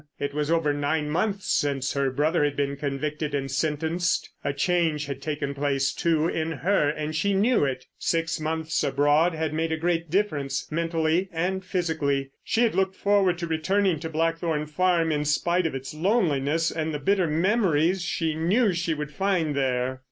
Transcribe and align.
It 0.19 0.33
was 0.33 0.49
over 0.49 0.73
nine 0.73 1.11
months 1.11 1.45
since 1.53 1.93
her 1.93 2.09
brother 2.09 2.43
had 2.43 2.55
been 2.55 2.75
convicted 2.75 3.35
and 3.35 3.51
sentenced. 3.51 4.31
A 4.43 4.51
change 4.51 5.05
had 5.05 5.21
taken 5.21 5.53
place, 5.53 5.93
too, 5.93 6.27
in 6.27 6.51
her, 6.51 6.89
and 6.89 7.15
she 7.15 7.35
knew 7.35 7.65
it. 7.65 7.85
Six 7.99 8.39
months 8.39 8.83
abroad 8.83 9.35
had 9.35 9.53
made 9.53 9.71
a 9.71 9.77
great 9.77 10.09
difference—mentally 10.09 11.29
and 11.31 11.63
physically. 11.63 12.31
She 12.43 12.61
had 12.63 12.73
looked 12.73 12.95
forward 12.95 13.37
to 13.37 13.45
returning 13.47 13.99
to 13.99 14.09
Blackthorn 14.09 14.65
Farm 14.65 15.11
in 15.11 15.23
spite 15.23 15.67
of 15.67 15.75
its 15.75 15.93
loneliness 15.93 16.71
and 16.71 16.91
the 16.91 16.97
bitter 16.99 17.27
memories 17.27 18.01
she 18.01 18.33
knew 18.33 18.73
she 18.73 18.95
would 18.95 19.11
find 19.11 19.55
there. 19.55 19.99